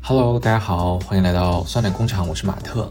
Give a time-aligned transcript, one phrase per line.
[0.00, 2.90] Hello，大家好，欢迎来到酸奶工厂，我是马特。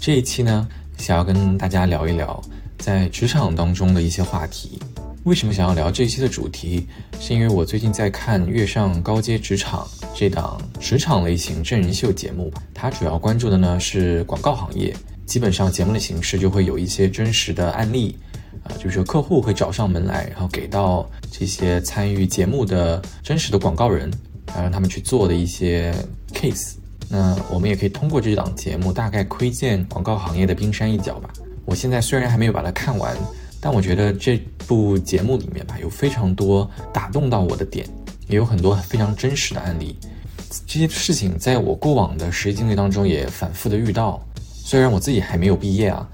[0.00, 2.42] 这一期呢，想要跟大家聊一聊
[2.78, 4.80] 在职场当中的一些话题。
[5.22, 6.88] 为什么想要聊这一期的主题？
[7.20, 14.96] 是因为我最近在看《跃上高阶职场》这档职场类型真人秀节目，它主要关注的呢是广告行业。
[15.28, 18.16] 基本上节目的形式就会有一些真实的案例，
[18.64, 24.10] 啊，就是客户会找上门来，然后给到这些参与节目的真实的广告人，
[24.46, 25.94] 啊，让他们去做的一些
[26.32, 26.76] case。
[27.10, 31.30] 那我们也可以通过这档节目大概窥见广告行业的冰山一角吧。
[31.66, 33.14] 我现在虽然还没有把它看完，
[33.60, 37.86] 但我觉得这部节目里面吧有非常多打动到我的点，
[38.28, 39.94] 也有很多非常真实的案例。
[40.66, 44.22] 这些事情在我过往的实习经历当中也反复的遇到。
[44.68, 46.06] 虽然我自己还没有毕业啊，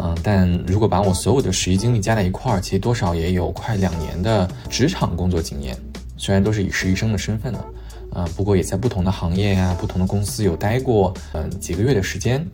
[0.00, 5.76] 嗯，但如果把我所有的实习经历加在一块儿，其实多少也有快两年的职场工作经验。
[6.16, 7.64] 虽然都是以实习生的身份呢，
[8.12, 12.44] 啊，不过也在不同的行业呀、不同的公司有待过，嗯，几个月的时间。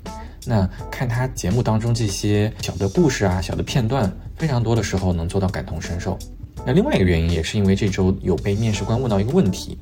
[0.44, 6.18] 那看他节目当中这些小的故事啊、小的片段，非常多的时候能做到感同身受。
[6.66, 9.78] 那另外一个原因也是因为这周有被面试官问到一个问题，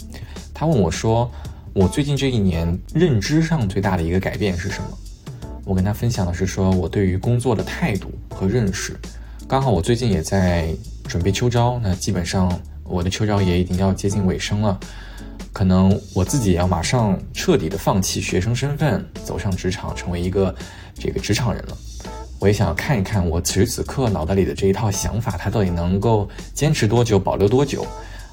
[0.55, 1.29] 他问我说
[1.75, 4.87] ：“我最近这一年认知上最大的一个改变是什么？”
[5.65, 8.95] 我跟他分享的是说我对于工作的态度和认识。
[9.49, 10.69] 刚好我最近也在
[11.09, 12.53] 准备秋招，那基本上
[12.85, 14.79] 我的秋招也已经要接近尾声了，
[15.53, 20.55] 可能我自己也要马上彻底的放弃学生身份，走上职场，成为一个
[20.95, 21.77] 这个职场人了。
[22.41, 27.87] 我也想看一看我此时此刻脑袋里的这一套想法，它到底能够坚持多久，保留多久，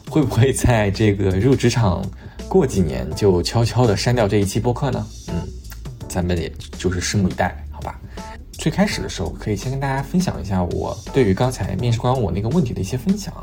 [0.10, 2.06] 会不会在这个入职场
[2.50, 5.08] 过几年就悄悄的删掉这一期播客呢？
[5.30, 5.61] 嗯。
[6.12, 7.98] 咱们也就是拭目以待，好吧？
[8.52, 13.34] 最开始的时候，可以先跟大家分享一下我对于刚才面试官我那个问题的一些分享。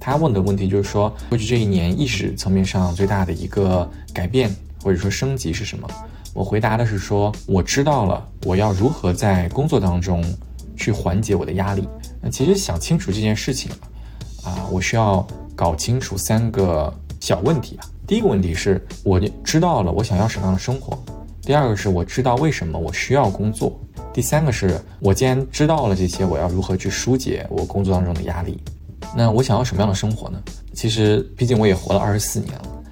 [0.00, 4.50] 他问的问题就是说，过去这一年意识层面上最大的一个改变
[4.82, 5.88] 或者说升级是什么？
[6.34, 10.22] 我回答的是说，我知道了我要如何在工作当中
[10.76, 11.88] 去缓解我的压力。
[12.20, 13.70] 那其实想清楚这件事情
[14.44, 17.86] 啊，我需要搞清楚三个小问题啊。
[18.06, 21.02] 第一个问题是，我知道了我想要什么样的生活。
[21.46, 23.80] 第二个是我知道为什么我需要工作，
[24.12, 28.60] 第三个是我既然知道了这些，我要如何去疏解我工作当中的压力？
[29.16, 30.42] 那我想要什么样的生活呢？
[30.74, 32.84] 其实，毕竟我也活了二十四年了，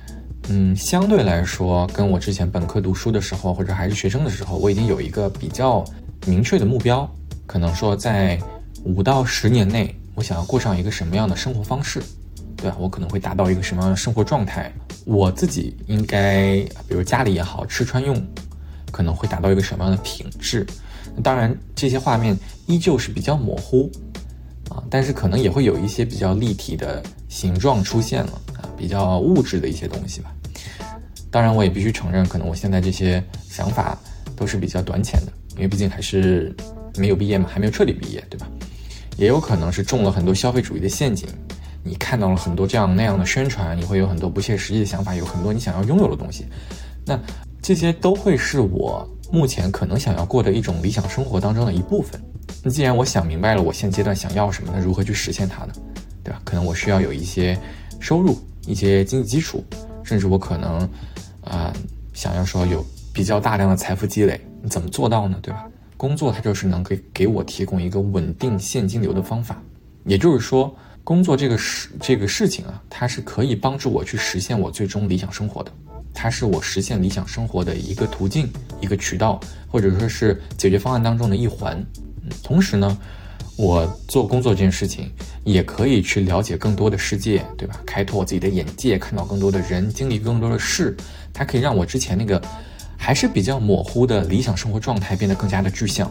[0.51, 5.85] 嗯，相对来说，跟我之前本科读书的时候或者还是学生的时候，我已经有一个比较
[6.25, 7.13] 明确的目标，
[7.47, 8.39] 可能说在
[8.85, 12.01] 五到十年内，我想要过上一个什么样的生活方式，
[12.57, 12.77] 对吧？
[12.79, 14.73] 我可能会达到一个什么样的生活状态？
[15.05, 18.17] 我自己应该，比如家里也好吃穿用。
[18.95, 20.65] 可能会达到一个什么样的品质？
[21.21, 23.91] 当然，这些画面依旧是比较模糊
[24.71, 30.33] 啊，但是可能也会有一些比较立体的形状出现了啊，比较物质的一些东西吧。
[31.29, 33.99] 当然，我也必须承认，可能我现在这些想法
[34.37, 36.55] 都是比较短浅的，因为毕竟还是
[36.97, 38.47] 没有毕业嘛，还没有彻底毕业，对吧？
[39.17, 41.29] 也有可能是中了很多消费主义的陷阱，
[41.83, 46.47] 你看到了很多这样那样的宣传，你会有很多不切实际的想法，有很多你想要拥有的东西，
[47.05, 47.19] 那。
[47.65, 52.23] 这些都会是我目前可能想要过的一种理想生活当中的一部分。
[52.63, 55.73] 那既然我想明白了我现阶段想要什么，那如何去实现它呢？
[56.23, 56.43] 对吧？
[56.45, 57.59] 可能我需要有一些
[57.99, 59.65] 收入，一些经济基础，
[60.03, 60.87] 甚至我可能，
[61.41, 61.73] 啊，
[62.13, 64.39] 想要说有比较大量的财富积累。
[64.63, 65.39] 你怎么做到呢？
[65.41, 65.67] 对吧？
[65.97, 69.59] 工作它就是能给给我提供一个稳定现金流的方法。
[70.05, 75.73] 也就是说，工作这个事这个事情啊，它是可以帮助我去实现我最终理想生活的。
[76.15, 78.49] 它是我实现理想生活的一个途径、
[78.81, 79.39] 一个渠道，
[79.69, 81.85] 或者说是解决方案当中的一环。
[82.43, 82.97] 同时呢，
[83.57, 85.11] 我做工作这件事情
[85.45, 87.79] 也可以去了解更多的世界，对吧？
[87.85, 90.97] 开拓我自己的眼界，看到更多的人，经历更多的事。
[91.33, 92.41] 它可以让我之前那个
[92.97, 96.11] 还是比较模糊的理想生活状态变得更加的具象。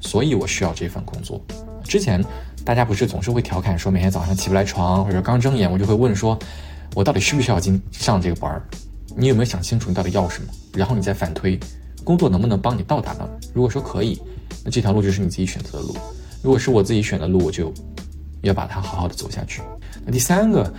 [0.00, 1.44] 所以我需要这份工作。
[1.84, 2.24] 之前
[2.64, 6.38] 大家不是总是会调侃说，每天早上起不来床，或者刚睁眼，我就会问说，
[6.94, 8.62] 我到底需不需要今上这个班儿？
[9.16, 10.48] 你有没有想清楚你到底要什么？
[10.74, 11.58] 然后你再反推，
[12.02, 13.28] 工作能不能帮你到达呢？
[13.52, 14.20] 如果说可以，
[14.64, 15.96] 那这条路就是你自己选择的路。
[16.42, 17.72] 如果是我自己选的路，我就
[18.40, 19.62] 要把它好好的走下去。
[20.04, 20.72] 那第三个，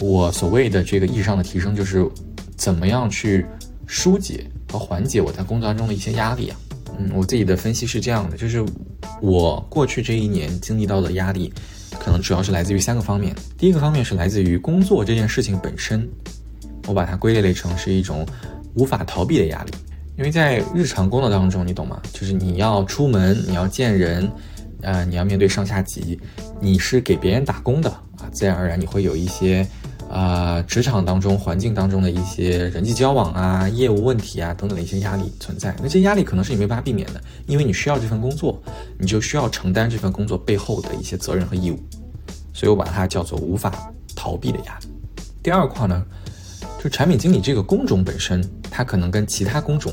[0.00, 2.08] 我所谓的这个意识上的提升，就是
[2.56, 3.44] 怎么样去
[3.86, 6.56] 疏解和缓解我在工作当中的一些压力啊？
[6.98, 8.64] 嗯，我自己的分析是这样的，就是
[9.20, 11.52] 我过去这一年经历到的压力，
[11.98, 13.34] 可能主要是来自于三个方面。
[13.58, 16.08] 第一个方面是来自于工作这件事情本身。
[16.86, 18.26] 我把它归类成是一种
[18.74, 19.72] 无法逃避的压力，
[20.16, 22.00] 因为在日常工作当中，你懂吗？
[22.12, 24.30] 就是你要出门，你要见人，
[24.82, 26.18] 呃，你要面对上下级，
[26.60, 29.66] 你是给别人打工的啊，自然而然你会有一些，
[30.10, 35.74] 呃，职场当中环境当中的一些人际交往啊、业务问题啊等等的一些压力存在。
[35.78, 38.62] 那这些压力可能是你没办法避免的，因为你需要这份工作，
[38.98, 41.78] 你就需要承担这份工作背后的一些责任和义务。
[42.52, 44.86] 所以我把它叫做无法逃避的压力。
[45.42, 46.04] 第二块呢，
[46.84, 49.90] 就产品经理这个工种本身，它可能跟其他工种，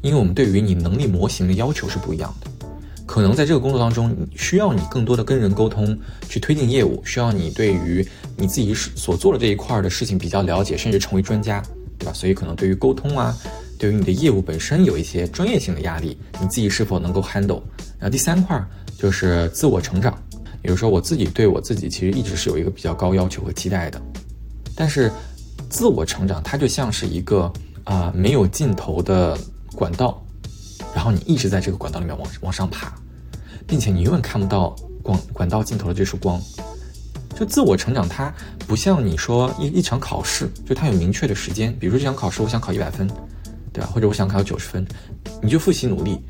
[0.00, 2.50] 因为我们对于你能力模型的要求是不一样的。
[3.04, 5.94] 可能在这个工作当中，需要你更多的跟人沟通，
[6.30, 8.02] 去推进业务，需要你对于
[8.34, 11.62] 你自己所做的这一块的事情比较了解，甚至成为专家，
[11.98, 12.14] 对吧？
[12.14, 13.36] 所以可能对于沟通啊，
[13.78, 17.60] 对于你的业务本身有一些专业性的压力，你自己是否能够 handle？
[17.98, 18.58] 然后第三块
[18.98, 20.18] 就是自我成长，
[20.62, 24.00] 比如说我自己对我自己其实一直是有一个比较高要求和期待的，
[24.74, 25.12] 但是
[25.72, 27.50] 自我成长它就像是一个
[27.84, 29.36] 啊没有尽头的
[29.74, 30.22] 管道，
[30.94, 32.92] 然后你一直在这个管道里面往往上爬。
[33.64, 36.38] 并且你永远看不到管管道尽头的这束光，
[37.34, 38.30] 就自我成长，它
[38.66, 41.74] 不像你说一一场考试，就它有明确的时间。
[41.78, 43.08] 比如说这场考试，我想考一百分，
[43.72, 43.88] 对吧？
[43.90, 44.86] 或者我想考九十分，
[45.40, 46.20] 你就复习努力，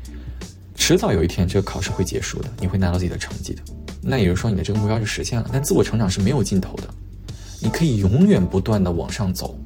[0.75, 3.61] 迟早有一天这个考试会结束的，你会拿到自己的成绩的。
[4.01, 5.49] 那也就是说你的这个目标就实现了。
[5.51, 6.83] 但自我成长是没有尽头的，
[7.63, 9.57] 你可以永远不断的往上走。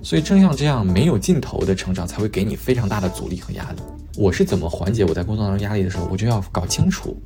[0.00, 3.82] 所以正像这样没有尽头的成长，才会给你非常大的阻力和压力。
[4.16, 7.20] 我是怎么缓解我在工作当中压力的时候，我就要搞清楚，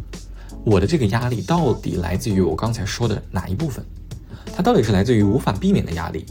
[0.64, 3.84] 我的这个压力到底来自于我刚才说的哪一部分？
[4.56, 6.24] 它到底是来自于无法避免的压力，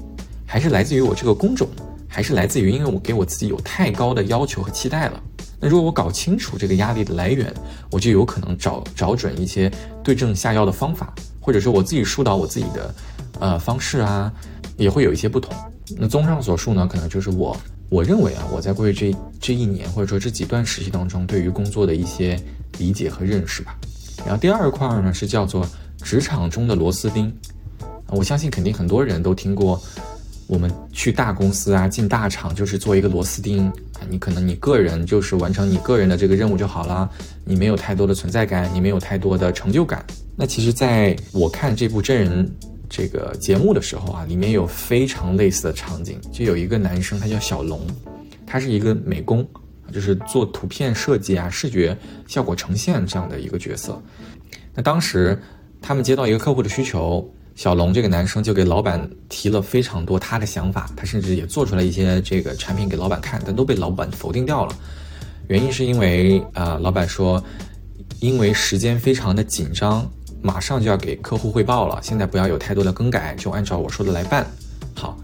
[0.48, 1.70] 还是来自于我这个工种，
[2.08, 5.22] 还是来自于因为我给我自己有太高的要求和期待了？
[5.60, 7.54] 那如果我搞清楚这个压力的来源，
[7.92, 9.72] 我就有可能找找准一些
[10.04, 12.94] 对症下药的方法，或者说我自己疏导我自己的
[13.40, 14.32] 呃方式啊，
[14.78, 15.54] 也会有一些不同。
[15.98, 17.58] 那综上所述呢，可能就是我。
[17.90, 22.40] 我认为啊，我在过去这这一年或者说这几段实习当中，对于工作的一些
[22.78, 23.76] 理解和认识吧。
[24.20, 25.68] 然后第二块呢是叫做
[26.04, 27.34] 职场中的螺丝钉。
[28.10, 29.82] 我相信肯定很多人都听过，
[30.46, 34.06] 我们去大公司啊，进大厂就是做一个螺丝钉啊。
[34.08, 37.10] 你可能你个人就是完成你个人的这个任务就好了，
[37.44, 40.06] 你没有太多的存在感，你没有太多的成就感。
[40.36, 42.48] 那其实在我看这部真人。
[42.90, 47.80] 这个节目的时候啊，里面有非常类似的场景，就有一个男生，他叫小龙，
[48.48, 49.48] 他是一个美工，
[49.94, 51.96] 就是做图片设计啊、视觉
[52.28, 54.02] 效果呈现这样的一个角色。
[54.74, 55.40] 那当时
[55.80, 64.76] 他们接到一个客户的需求，小龙这个男生就给老板提了非常多他的想法，他甚至也做出来一些这个产品给老板看，但都被老板否定掉了。
[65.48, 67.44] 原因是因为啊，老板说，
[68.20, 70.10] 因为时间非常的紧张。
[70.42, 74.46] 马上就要给客户汇报了，现在不要有太多的更改，就按照我说的来办。
[74.96, 75.18] 好，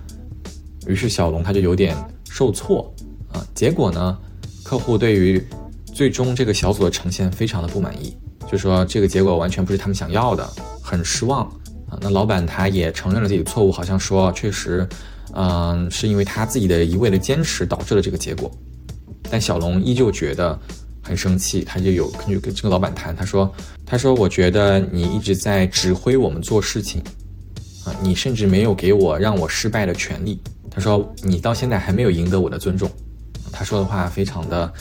[0.88, 1.96] 于是小龙他就有点
[2.30, 2.94] 受挫
[3.32, 3.46] 啊。
[3.54, 4.18] 结果呢，
[4.64, 5.42] 客户对于
[5.86, 8.18] 最终这个小组的呈现非常的不满意，
[8.52, 10.46] 就说这个结果完全不是他们想要的，
[10.84, 11.46] 很失望
[11.90, 11.98] 啊。
[12.02, 14.88] 那老板他也承认了自己的错误，好像说确实，
[15.34, 18.52] 嗯，是因为他自己的一味的坚持导致了这个结果。
[19.30, 20.60] 但小龙依旧觉得。
[21.08, 23.54] 很生气，他就有就跟这个老板谈，他说
[23.86, 27.00] ：“他说我觉得你一直在指挥我们做事情，
[27.86, 30.42] 啊，你甚至没有给我让我失败的权利。
[30.72, 32.90] 他说你到现在还没有赢得我的尊重。”
[33.54, 34.74] 他说的话非常的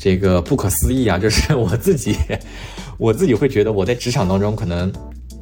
[0.00, 1.16] 这个不可思议啊！
[1.16, 2.16] 就是我自己，
[2.98, 4.92] 我自己会觉得我在职场当中可能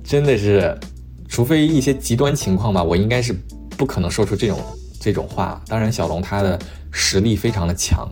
[0.04, 0.78] 真的是，
[1.26, 3.34] 除非一些极端情况吧，我应该是
[3.70, 4.60] 不可能说出这种
[5.00, 5.58] 这种话。
[5.66, 6.58] 当然，小龙他的
[6.92, 8.06] 实力非常的强。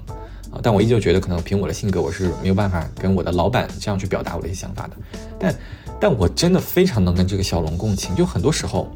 [0.63, 4.97] 但我依旧觉得，可能凭我的性格，我是没有办法跟我的老板这样去表达我的一些想法的。
[5.39, 5.55] 但，
[6.01, 8.15] 但我真的非常能跟这个小龙共情。
[8.15, 8.91] 就很多时候，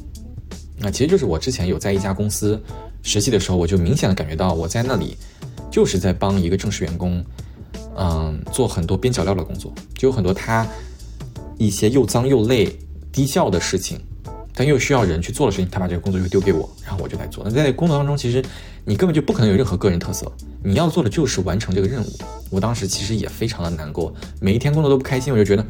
[0.78, 2.60] 那其实就是我之前有在一家公司
[3.02, 5.16] 实习的时候，我就明显的感觉到，我在那里
[5.70, 7.24] 就是在帮一个正式员工，
[7.96, 10.66] 嗯，做很多边角料的工作，就有很多他
[11.56, 12.76] 一些又脏又累、
[13.12, 14.00] 低效的事情。
[14.60, 17.44] 但又需要人去做的事情，他把这个工作就丢给我，然后我就来做。
[17.44, 18.44] 那在工作当中，其实
[18.84, 20.26] 你根本就不可能有任何个人特色，
[20.68, 22.18] 你要做的就是完成这个任务。
[22.50, 25.64] 我当时其实也非常的难过，每一天工作都不开心，我就觉得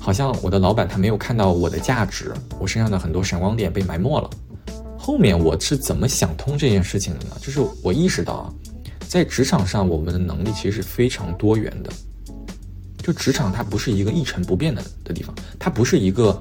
[0.00, 4.30] 好像我的老板他没有看到我的价值，我身上的很多闪光点被埋没了。
[4.98, 7.36] 后面我是怎么想通这件事情的呢？
[7.42, 8.52] 就是我意识到啊，
[9.06, 11.92] 在职场上我们的能力其实是非常多元的，
[13.02, 16.40] 就职场它不是一个一成不变的的地方，它不是一个。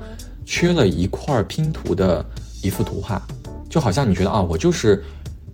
[0.50, 2.26] 缺了一块拼图的
[2.64, 3.22] 一幅图画，
[3.70, 5.04] 就好像你觉得啊，我就是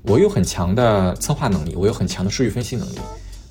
[0.03, 2.99] 我有很强的策划能力，我有很强的数据分析能力，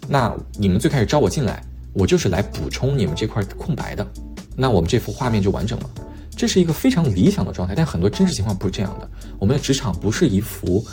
[0.08, 4.06] 那你们最开始招我进来，我就是来补充你们这块空白的，
[4.54, 5.90] 那我们这幅画面就完整了。
[6.36, 9.08] 这是一个非常理想的状态，但很多真实情况不是这样的。
[9.38, 10.84] 我们的职场不是一幅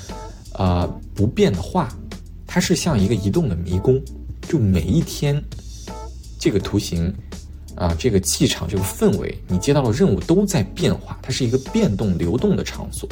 [0.53, 1.89] 呃不变的画，
[2.47, 4.01] 它是像一个移动的迷宫，
[4.47, 5.41] 就每一天
[6.39, 7.13] 这个图形。
[7.75, 13.07] 啊，这个气场、这个氛围，你接到的任务都在变化，它是一个变动、流动的场所。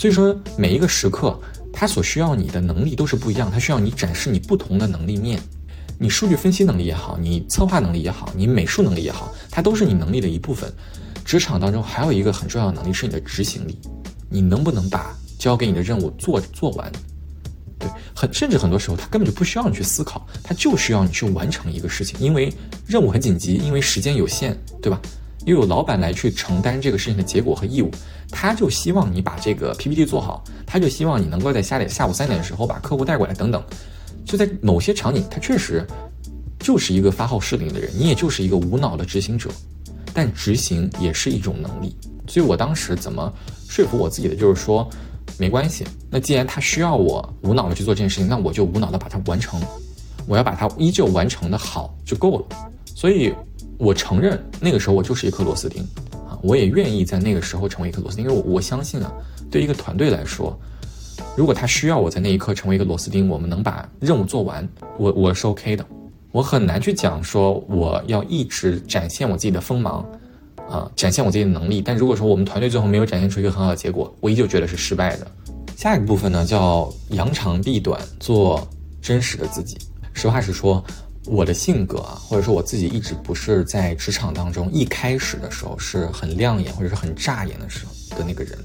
[0.00, 1.38] 所以说，每一个时刻，
[1.70, 5.38] 它所需要你的能力都是不一样，它需要你展示你不同的能力面。
[5.98, 10.72] 你数据分析能力也好，你策划能力也好，你美术能力也好，它都是你能力的一部分。
[11.22, 13.78] 职场当中还有一个很重要的能力是你的执行力，
[14.30, 16.90] 你能不能把交给你的任务做做完？
[17.78, 22.50] 对，很甚至很多时候他根本就不需要你去思考，他就需要你去完成一个事情，因为
[22.86, 24.98] 任务很紧急，因为时间有限，对吧？
[25.46, 27.90] 又有老板来去承担这个事情的结果和义务，
[28.30, 33.62] 他就希望你把这个 PPT 做好，他就希望你能够在下点下午三点的时候把客户带过来等等。
[34.24, 35.86] 就在某些场景，他确实
[36.58, 39.50] 就是一个发号施令的人，你也就是一个无脑的执行者。
[40.12, 41.94] 但执行也是一种能力，
[42.26, 43.32] 所以我当时怎么
[43.68, 44.88] 说服我自己的，就是说
[45.38, 45.86] 没关系。
[46.10, 49.60] 那既然他需要我无脑的去做这件事情，那我就无脑的把它完成。
[50.26, 52.46] 我要把它依旧完成的好就够了。
[52.92, 53.32] 所以
[53.80, 55.82] 我承认那个时候我就是一颗螺丝钉
[56.28, 59.10] 啊，我也愿意在那个时候成为一颗螺丝钉，因为我我相信啊，
[59.50, 60.56] 对一个团队来说。
[61.34, 64.68] 如果他需要我在那一刻成为一个螺丝钉，我们能把任务做完，
[64.98, 65.86] 我我是 OK 的。
[66.30, 70.04] 我很难去讲说我要一直展现我自己的锋芒，
[70.68, 71.80] 啊，展现我自己的能力。
[71.80, 75.26] 但如果说我们团队最后没有展现出一个很好的结果，我依旧觉得是失败的。
[75.74, 78.68] 下一个部分呢，叫扬长避短，做
[79.00, 79.78] 真实的自己。
[80.12, 80.84] 实话实说，
[81.26, 88.58] 我的性格啊，或者说我自己一直不是在职场当中一开始的时候是很亮眼或者是很炸眼的时候的那个人。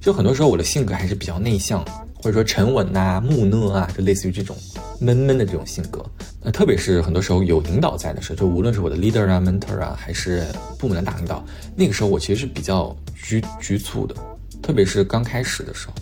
[0.00, 1.84] 就很多时候我的性格还是比较内向。
[2.22, 4.56] 或者说沉稳呐、木讷啊，就类似于这种
[4.98, 6.04] 闷闷的这种性格。
[6.42, 10.44] 那特别是很多时候有领导在的时候，就无论是我的 leader 啊、mentor 啊，还是
[10.76, 11.44] 部门的大领导，
[11.76, 14.16] 那个时候我其实是比较局局促的，
[14.60, 15.94] 特别是刚开始的时候。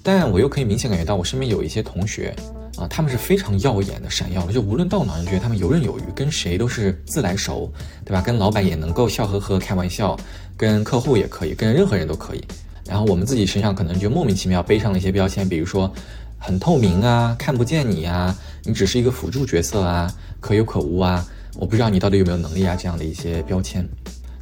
[0.00, 2.32] 但我又可以明显感觉到，我身边有一些同学
[2.76, 7.70] 啊，他们是非常耀眼的、闪耀的，就无论到哪，就觉得他们游刃有余，跟谁都是自来熟，
[8.04, 8.20] 对吧？
[8.22, 10.18] 跟老板也能够笑呵呵开玩笑，
[10.56, 12.42] 跟客户也可以，跟任何人都可以。
[12.86, 15.92] 然后我们自己身上可能就莫名其妙背上了一些标签，比如说
[16.38, 21.24] 很透明啊，看不见你啊，你只是一个辅助角色啊，可有可无啊，
[21.56, 23.86] 我不知道你到底有没有能力啊，这样的一些标签。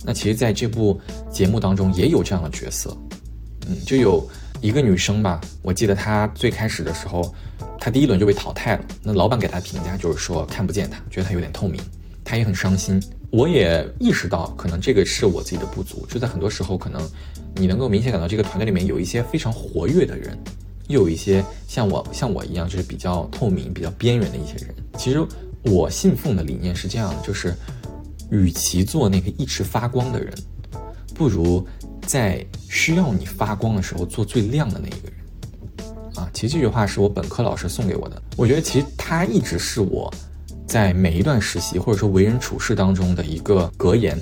[0.02, 0.98] 那其实，在这部
[1.30, 2.96] 节目当中也有这样的角色，
[3.68, 4.26] 嗯，就有
[4.62, 7.34] 一个女生吧，我记得她最开始的时候，
[7.80, 8.84] 他第一轮就被淘汰了。
[9.02, 11.80] 那老板给他评价就是说看不见他，觉得他有点透明，
[12.22, 13.02] 他也很伤心。
[13.30, 17.02] 我也意识到，可能这个是我自己的不足，就在很多时候可能。
[17.56, 20.38] 你能够明显感到这个团队里面有一些非常活跃的人，
[20.86, 24.72] 又有一些像我像我一样就是比较透明、比较边缘的一些人。
[24.96, 25.20] 其实
[25.64, 27.52] 我信奉的理念是这样的，就是
[28.30, 30.32] 与其做那个一直发光的人，
[31.12, 31.66] 不如
[32.06, 35.19] 在需要你发光的时候做最亮的那一个人。
[36.20, 40.12] 啊，其实这句话是我本科老师送给我的，我觉得其实他一直是我
[40.66, 44.18] 在每一段实习或者说为人处事当中的一个格言。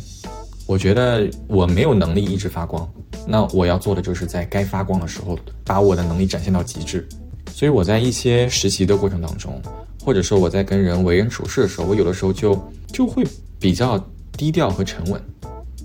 [0.66, 2.86] 我觉得我没有能力一直发光。
[3.26, 7.08] 那我要做的就是在该发光的时候，把我的能力展现到极致。
[7.52, 9.60] 所以我在一些实习的过程当中，
[10.04, 13.26] 或者说我在跟人为人处事的时候，我有的时候就就会
[13.58, 13.98] 比较
[14.32, 15.20] 低调和沉稳，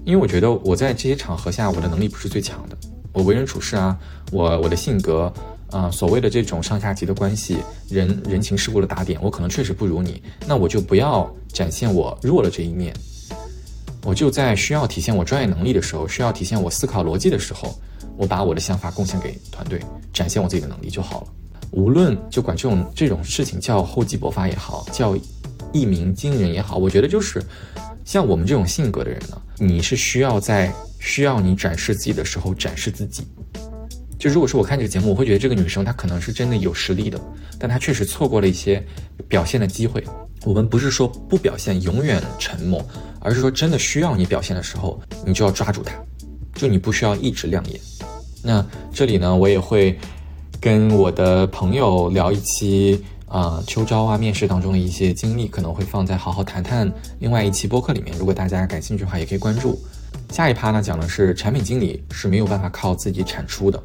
[0.03, 2.77] 因为我觉得我在这些场合下，我的能力不是最强的。
[3.13, 3.97] 我为人处事啊，
[4.31, 5.31] 我我的性格
[5.73, 7.57] 啊，所谓的这种上下级的关系，
[7.89, 10.21] 人人情世故的打点，我可能确实不如你。
[10.47, 12.93] 那我就不要展现我弱的这一面。
[14.05, 17.73] 我就在需要体现我专业能力的时候，需要体现我思考逻辑的时候，
[18.15, 19.79] 我把我的想法贡献给团队，
[20.13, 21.27] 展现我自己的能力就好了。
[21.71, 25.17] 无论就管这种这种事情叫厚积薄发也好，叫
[25.71, 27.41] 一鸣惊人也好，我觉得就是
[28.05, 33.25] 像我们这种性格的人呢，你是需要在需要你展示自己的时候展示自己。
[34.23, 37.19] 就如果说我看这个节目，我会觉得这个女生她可能是真的有实力的，
[37.59, 38.81] 但她确实错过了一些
[39.27, 40.01] 表现的机会。
[40.45, 42.81] 我们不是说不表现永远沉默，
[43.19, 45.93] 而是说真的需要你表现的时候，你就要抓住它，
[46.55, 47.77] 就你不需要一直亮眼。
[48.41, 49.93] 那这里呢，我也会
[50.61, 56.89] 跟我的朋友聊一期啊秋招啊面试当中的一些经历，可能会放在好好谈谈
[57.19, 58.17] 另外一期播客里面。
[58.17, 59.77] 如果大家感兴趣的话，也可以关注。
[60.29, 63.83] 下一趴呢，讲的是产品经理是没有办法靠自己产出的。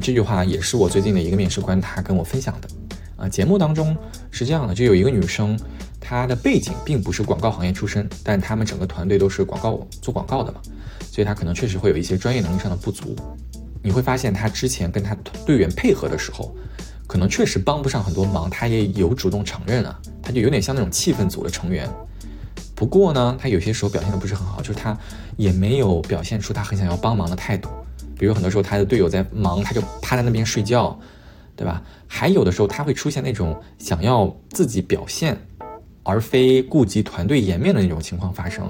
[0.00, 2.68] 这句话也是我最近的一个面试官他跟我分享的。
[3.16, 3.96] 啊，节目当中
[4.30, 5.58] 是这样的，就有一个女生。
[5.98, 10.60] 她的背景并不是广告行业出身，但他们整个团队都是广告做广告的嘛，
[11.10, 13.16] 所以他可能确实会有一些专业能力上的不足。
[13.82, 16.54] 你会发现他之前跟他队员配合的时候，
[17.08, 21.90] 可能确实帮不上很多忙，他也有主动承认啊，他就有点像那种气氛组的成员。
[22.76, 24.96] 不过呢，他有些时候表现的不是很好，就是他
[25.36, 27.68] 也没有表现出他很想要帮忙的态度。
[28.18, 30.98] 比如很多时候他的队友在忙，他就趴在那边睡觉，
[31.54, 31.82] 对吧？
[32.06, 35.36] 还有的时候他会出现那种想要自己表现。
[36.08, 38.64] 而非顾及团队颜面的那种情况发生。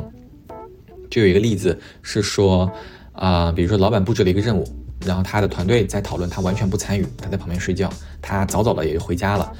[1.11, 2.73] 就有一个例子是说，
[3.13, 4.67] 啊，比如说老板布置了一个任务，
[5.05, 9.53] 然后他的团队在讨论，他完全不参与，他在旁边睡觉，他早早的也就回家了。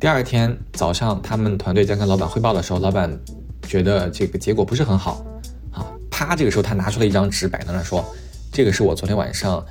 [0.00, 3.16] 第二天早上，他们团队在跟老板汇报的时候，老板
[3.62, 5.24] 觉得这个结果不是很好，
[5.70, 8.04] 啊，啪，这个时候他拿出了一张纸摆在那说，
[8.52, 9.64] 这个是我昨天晚上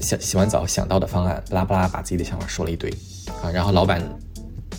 [0.00, 2.90] 想洗完澡想到的方案，巴拉巴拉把自己的想法说了一堆，
[3.42, 4.02] 啊，然后老板。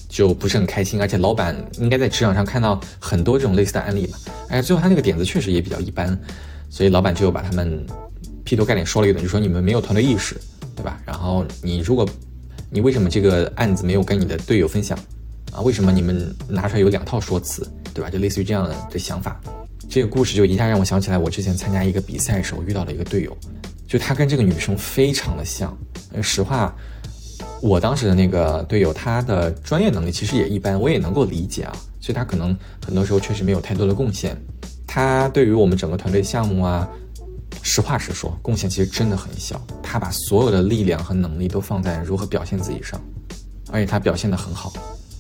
[0.10, 4.16] 就不是很开心，而且老板应该在职场上看到很多这种类似的案例吧。
[4.50, 6.16] 哎，最后他那个点子确实也比较一般，
[6.70, 7.84] 所以老板就把他们
[8.44, 10.40] 劈头盖脸说了一顿，就说你们没有团队意识，
[10.76, 11.02] 对吧？
[11.04, 12.08] 然后你如果
[12.70, 14.96] 你为什么这个案子没有跟你的队友分享
[15.52, 15.62] 啊？
[15.62, 18.08] 为什么你们拿出来有两套说辞，对吧？
[18.12, 19.42] 就类似于这样的想法。
[19.94, 23.38] 这个故事就一下让我想起来，我之前参加一个比赛时候遇到的一个队友，
[23.88, 25.78] 就他跟这个女生非常的像。
[26.14, 26.76] 呃实话。
[27.62, 31.72] 我当时的那个队友，他的专业能力其实也一般，我也能够理解啊，
[32.02, 34.36] 所以他可能很多时候确实没有太多的贡献。
[34.88, 36.90] 他对于我们整个团队项目啊，
[37.62, 39.62] 实话实说，贡献其实真的很小。
[39.84, 43.00] 他把所有的力量和能力都放在如何表现自己上，
[43.72, 44.74] 而且他表现得很好。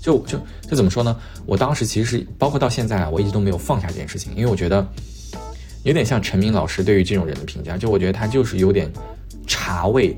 [0.03, 0.38] 就就
[0.69, 1.17] 就怎么说呢？
[1.48, 4.86] 我当时其实是包括到现在啊，我一直都没有放下这件事情，因为我觉得
[5.83, 8.91] 有点像陈明老师对于这种人的评价，就我觉得他就是有点
[9.48, 10.15] 茶味。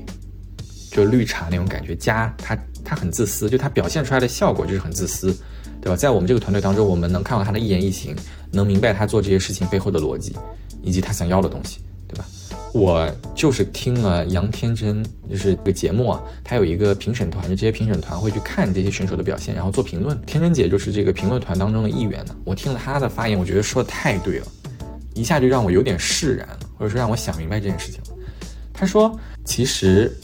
[0.88, 5.26] 就绿茶那种感觉，加他他很自私，就他表现出来的效果就是很自私，
[5.82, 5.96] 对吧？
[5.96, 8.16] 在我们这个团队当中，我们能看到他的一言一行，
[8.50, 10.34] 能明白他做这些事情背后的逻辑，
[10.82, 11.80] 以及他想要的东西，
[12.76, 20.20] 我就是听了杨天真，就是这个节目啊，他有一个评审团，就这些评审团会去看这些选手的表现，然后做评论。
[20.26, 22.36] 天真姐就是这个评论团当中的一员呢。
[22.44, 24.46] 我听了她的发言，我觉得说的太对了，
[25.14, 28.18] 一下就让我有点释然了，或者说让我想明白这件事情了。
[28.72, 30.14] 他说，其实。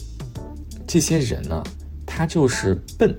[0.85, 1.63] 这些人呢，
[2.05, 3.17] 他就是笨，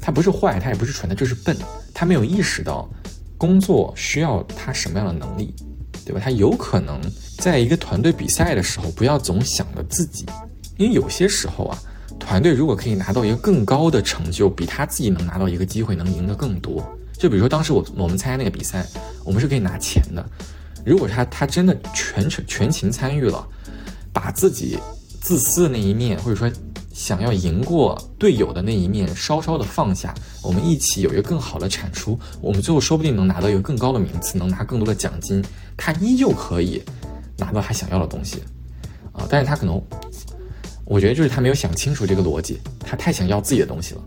[0.00, 1.54] 他不是坏，他也不是蠢，他就是笨，
[1.92, 2.88] 他没有意识到
[3.36, 5.54] 工作需要他什么样的能力，
[6.04, 6.20] 对吧？
[6.22, 7.00] 他有可能
[7.38, 10.26] 在一个团队比赛的时候，不要总想着自己，
[10.76, 11.78] 因为有些时候啊，
[12.18, 16.84] 团队如果可以拿到一个更高的成就，比他自己能拿到一个机会能赢得更多。
[17.18, 18.86] 就比如说当时我我们参加那个比赛，
[19.24, 20.24] 我们是可以拿钱的。
[20.84, 23.46] 如果他他真的全程全情参与了，
[24.12, 24.78] 把自己
[25.20, 26.50] 自私的那一面，或者说。
[26.94, 35.42] 想要赢过队友的那一面，稍稍的放下，我们一起有一个更好的产出，我们最后说不定能拿到一个更高的名次，能拿更多的奖金，
[35.76, 36.82] 他依旧可以
[37.36, 38.42] 拿到他想要的东西，
[39.12, 39.26] 啊！
[39.28, 39.80] 但是他可能，
[40.84, 44.02] 我觉得就是他没有想清楚这个逻辑，他太想要自己的东西了，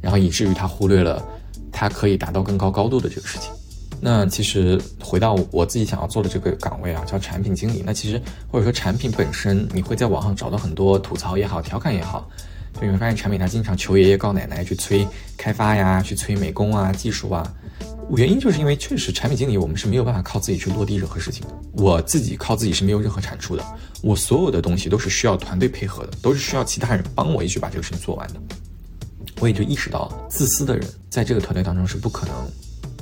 [0.00, 1.22] 然后以至于他忽略了
[1.70, 3.50] 他可以达到更高高度的这个事情。
[4.02, 7.82] 那其实回到我自己想要做的这个岗位啊，叫产品经理。
[7.84, 12.26] 那其实或者说产品本身，你会在网上找到很多吐槽也好，调侃也好。
[12.80, 15.06] 就你会发现产品它经常求爷爷告奶奶去催
[15.36, 17.46] 开发呀，去催美工啊、技术啊。
[18.16, 21.54] 原因就是因为确实产品经理我们是没有办法靠自己去落地任何事情的。
[21.72, 23.64] 我自己靠自己是没有任何产出的。
[24.02, 28.40] 我所有的东西都是需要团队配合的，都是需要其他人帮我一起把这个事情做完的。
[29.40, 32.34] 我也就意识到，自私的人在这个团队当中是不可能。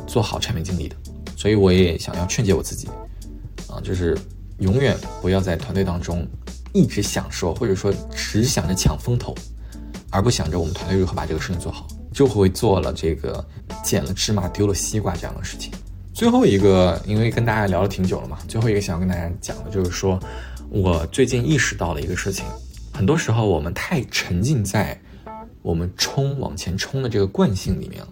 [0.07, 0.97] 做好产品经理的，
[1.37, 2.89] 所以我也想要劝诫我自己，
[3.69, 4.17] 啊，就是
[4.61, 6.27] 永远不要在团队当中
[6.73, 9.35] 一直享受，或者说只想着抢风头，
[10.09, 11.87] 而不想着我们团队如何把这个事情做好，
[12.19, 13.47] 就会做了这个
[13.81, 15.73] 捡了芝麻丢了西瓜这样的事情。
[16.13, 20.19] 最后一个，因为跟大家聊了挺久了嘛，最后一个想要跟大家讲的就是说，
[20.69, 22.45] 我最近意识到了一个事情，
[22.93, 25.01] 很多时候我们太沉浸在
[25.63, 28.09] 我们冲往前冲的这个惯性里面了。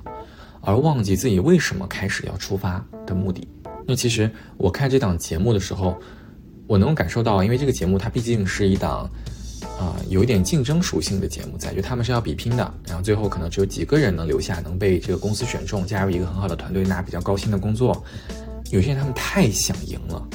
[0.60, 3.48] 而忘记自己为什么开始要出发的目的。
[3.88, 5.98] 那其实我看这档节目的时候，
[6.68, 9.10] 我能感受到，因为这个节目它毕竟是一档，
[9.78, 12.74] 啊，有一点竞争属性的节目在，就他们是要比拼的。
[12.86, 18.02] 然后最后可能只有几个人能留下，能被这个公司选中，加入一个很好的团队，拿比较高薪的工作。
[18.70, 20.26] 有些人他们太想赢了，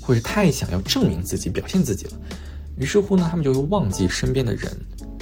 [0.00, 2.12] 或者太想要证明自己、表现自己了，
[2.78, 4.70] 于是乎呢，他们就会忘记身边的人，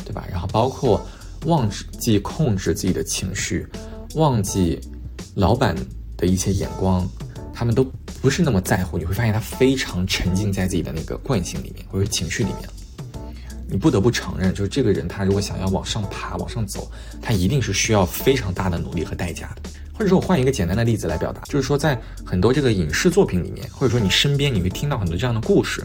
[0.05, 0.25] 对吧？
[0.31, 1.05] 然后包括
[1.47, 3.67] 忘记控制自己的情绪。
[4.15, 4.79] 忘记
[5.35, 5.75] 老板
[6.17, 7.05] 的一些眼光，
[7.53, 7.85] 他们都
[8.23, 8.97] 不是那么在乎。
[8.97, 12.69] 你会发现他非常沉浸在自己的那个惯性里面或者情绪里面。
[13.69, 16.91] 你不得不承认，就是这个人他如果想要往上爬、往上走，
[17.23, 19.71] 他一定是需要非常大的努力和代价的。
[19.93, 25.85] 或者说，我换一个简单的例子来表达，就是说在很多这个影视作品里面，或者说你身边你会听到很多这样的故事。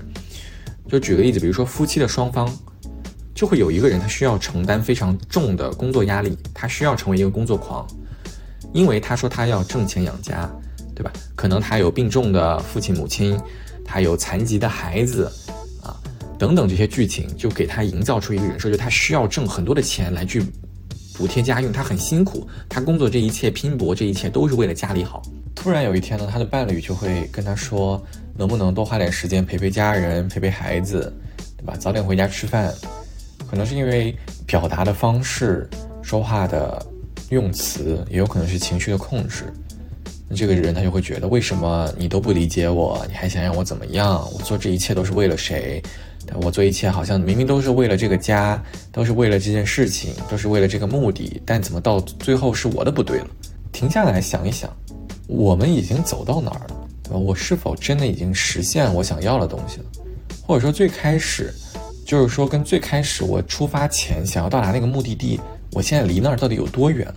[0.88, 2.52] 就举个例子，比如说夫妻的双方，
[3.36, 7.86] 就会有一个人他需要承担非常重的工作压力，他需要成为一个工作狂。
[8.74, 10.50] 因为他说他要挣钱养家，
[10.96, 11.12] 对吧？
[11.36, 13.40] 可能他有病重的父亲母亲，
[13.86, 15.32] 他有残疾的孩子，
[16.40, 20.42] 等等这些剧情，就给他营造出一个人设，就他需要挣很多的钱来去
[21.14, 25.22] 补贴家用，他很辛苦，他工作这一切拼搏，这一切都是为了家里好。
[25.54, 28.02] 突然有一天呢，他的伴侣就会跟他说，
[28.38, 31.14] 能不能多花点时间陪陪家人，陪陪孩子，
[31.58, 31.76] 对吧？
[31.78, 32.74] 早点回家吃饭。
[33.50, 35.70] 可能是因为表达的方式、
[36.02, 36.86] 说话的
[37.32, 39.52] 用词，也有可能是情绪的控制。
[40.30, 43.04] 那这个人他就会觉得，为什么你都不理解我？
[43.10, 44.26] 你还想让我怎么样？
[44.32, 45.84] 我做这一切都是为了谁？
[46.42, 48.62] 我做一切好像明明都是为了这个家，
[48.92, 53.28] 都是为了这件事情，都是为了这个目的，但怎么到最后是我的不对了？
[53.72, 54.70] 停下来想一想，
[55.28, 57.18] 我们已经走到哪儿了？
[57.18, 59.86] 我是否真的已经实现我想要的东西了？
[60.46, 61.54] 或者说最开始？
[62.06, 65.40] 就是说，跟最开始我出发前想要到达那个目的地，
[65.74, 67.16] 我现在离那儿到底有多远了？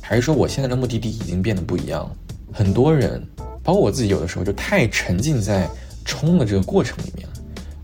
[0.00, 2.16] 还是说我现在的目的地已经变得不一样了？
[2.50, 3.22] 很多人，
[3.62, 5.68] 包括我自己，有的时候就太沉浸在
[6.04, 7.31] 冲的这个过程里面了，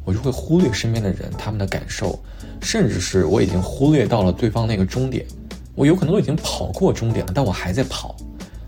[0.09, 2.19] 我就会忽略身边的人他们的感受，
[2.63, 5.27] 甚至是我已经忽略到了对方那个终点，
[5.75, 8.17] 我有可能都已经跑过终点了，但我还在跑。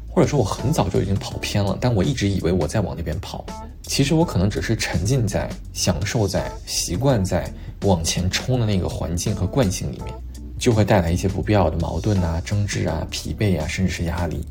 [0.07, 3.43] 或者说我很早就已经跑偏了，但我一直以为我在往那边跑，
[3.85, 7.51] 其实我可能只是沉浸在、享受在、习惯在
[7.85, 10.15] 往前冲的那个环境和惯性里面，
[10.59, 14.45] 就会带来一些不必要的矛盾啊、争执啊、疲惫啊，甚至是压力。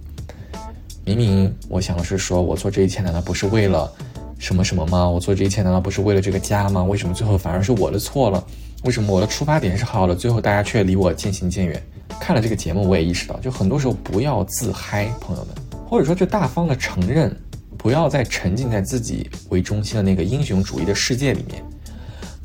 [1.06, 3.92] 明明我想的是说，我做这一切难道不是为了
[4.40, 5.08] 什么什么吗？
[5.08, 6.82] 我做这一切难道不是为了这个家吗？
[6.82, 8.42] 为什么最后反而是我的错了？
[8.86, 11.84] 为什么我的出发点是好的，最后大家却离我渐行渐远？
[12.22, 15.54] 看了这个节目，我也意识到，就很多时候不要自嗨，朋友们，
[15.88, 17.36] 或者说就大方的承认，
[17.78, 21.62] 不要再沉浸在自己为中心的那个英雄主义的世界里面，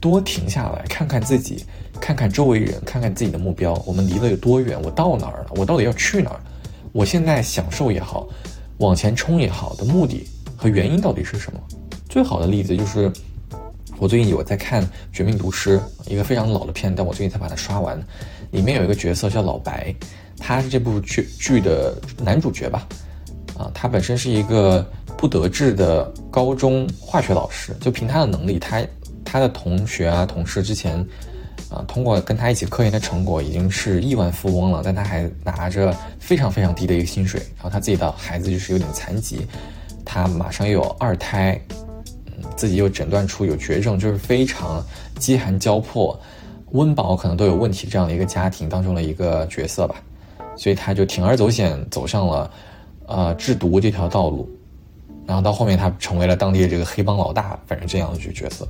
[0.00, 1.64] 多停下来看看自己，
[2.00, 4.76] 看看周围人，看看自己的目标，我们离了有多远？
[4.82, 5.46] 我到哪儿了？
[5.54, 6.40] 我到底要去哪儿？
[6.90, 8.26] 我现在享受也好，
[8.78, 10.26] 往前冲也好的目的
[10.56, 11.60] 和原因到底是什么？
[12.14, 13.10] 最好的例子就是。
[13.98, 15.78] 我最近有在看《绝命毒师》，
[16.10, 18.00] 一个非常老的片，但我最近才把它刷完。
[18.50, 19.94] 里面有一个角色叫老白，
[20.38, 22.86] 他是这部剧剧的男主角吧？
[23.56, 24.84] 啊，他本身是一个
[25.16, 28.84] 不得志的高中化学老师，就凭他的能力，他
[29.24, 30.98] 他的同学啊、同事之前
[31.68, 37.40] 啊，通过跟他一起科研的成果，已经是亿万富翁了，但他还拿着非常非常低的一个薪水。
[37.54, 39.46] 然后他自己的孩子就是有点残疾，
[40.04, 41.60] 他马上又有二胎。
[42.56, 44.84] 自己又诊断出有绝症，就是非常
[45.18, 46.18] 饥寒交迫、
[46.72, 49.96] 温饱可能都有问题这样的一个家庭当中的一个角色吧，
[50.56, 52.50] 所以他就铤而走险走上了，
[53.06, 54.48] 呃制毒这条道路，
[55.26, 58.66] 然后到后面他成为了当地的这个黑帮老大，反正这样的一个角色。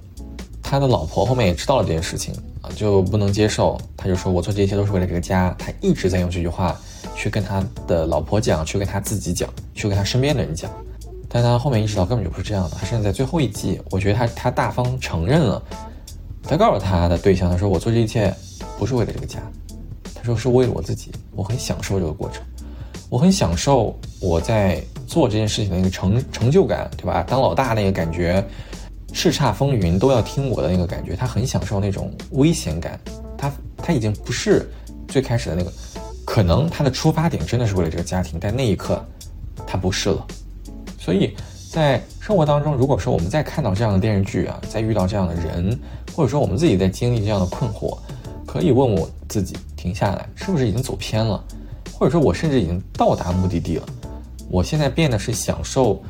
[0.62, 6.75] 他的老婆后面也知道了这件事情啊，就不能接受，他就说我做这一切都是为了这个家，他一直在用这句话
[7.14, 10.70] 去跟他的老婆讲，去跟他自己讲，去跟他身边的人讲。
[11.35, 15.61] 但他后面意识到根本就不是这样的，他甚至在最后一季，我觉得他他大方承认了，
[16.44, 18.33] 他告诉他的对象，他说我做这一切
[18.79, 19.40] 不是为了这个家，
[20.14, 22.40] 他说是为了我自己，我很享受这个过程，
[23.09, 27.25] 我很享受我在做这件事情的那个成成就感，对吧？
[27.27, 28.40] 当老大那个感觉，
[29.12, 32.97] 叱咤风云都要听我的那个感觉，他很享受那种危险感，
[33.37, 34.70] 他他已经不是
[35.09, 35.73] 最开始的那个，
[36.25, 39.05] 可能他的出发点真的是为了这个家庭，但那一刻
[39.66, 40.25] 他不是了。
[41.05, 41.37] 所以，
[41.71, 45.79] 在生活当中，如果说我们在看到这样的电视剧啊，在遇到这样的人，
[46.17, 47.99] 或者说我们自己在经历这样的困惑，
[48.47, 51.45] 可以问我自己：停下来，是不是已经走偏了？
[51.93, 53.87] 或者说我甚至已经到达目的地了？
[54.49, 56.03] 我现在变得是享受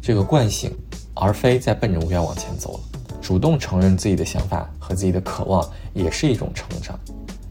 [0.00, 0.74] 这个惯性，
[1.12, 2.80] 而非在奔着目标往前走了。
[3.20, 6.98] 主动承认自己的想法和自己的渴望，也是一种成长。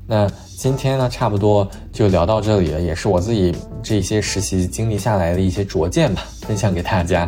[0.08, 0.28] 那
[0.62, 7.28] 今天呢，差不多就聊到这里了，也是我自己这些实习经历下来的一些拙见吧，分享给大家，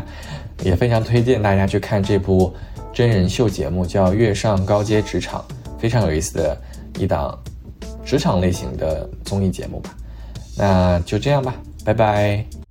[0.62, 2.54] 也非常推荐大家去看这部
[2.94, 5.44] 真人秀节目，叫《月上高阶职场》，
[5.82, 6.56] 非常有意思的
[7.00, 7.36] 一档
[8.06, 9.96] 职场类型的综艺节目吧。
[10.56, 12.63] 那就这样吧，拜拜。